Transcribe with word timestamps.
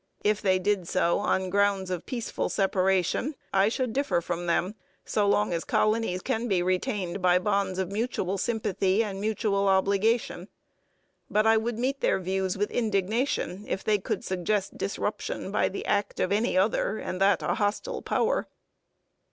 If 0.23 0.41
they 0.41 0.57
did 0.57 0.87
so 0.87 1.19
on 1.19 1.51
grounds 1.51 1.91
of 1.91 2.07
peaceful 2.07 2.49
separation, 2.49 3.35
I 3.53 3.69
should 3.69 3.93
differ 3.93 4.19
from 4.19 4.47
them 4.47 4.73
so 5.05 5.27
long 5.27 5.53
as 5.53 5.63
colonies 5.63 6.23
can 6.23 6.47
be 6.47 6.63
retained 6.63 7.21
by 7.21 7.37
bonds 7.37 7.77
of 7.77 7.91
mutual 7.91 8.39
sympathy 8.39 9.03
and 9.03 9.21
mutual 9.21 9.67
obligation; 9.67 10.47
but 11.29 11.45
I 11.45 11.57
would 11.57 11.77
meet 11.77 11.99
their 12.01 12.17
views 12.19 12.57
with 12.57 12.71
indignation 12.71 13.63
if 13.67 13.83
they 13.83 13.99
could 13.99 14.25
suggest 14.25 14.75
disruption 14.75 15.51
by 15.51 15.69
the 15.69 15.85
act 15.85 16.19
of 16.19 16.31
any 16.31 16.57
other, 16.57 16.97
and 16.97 17.21
that 17.21 17.43
a 17.43 17.53
hostile, 17.53 18.01
Power. 18.01 18.47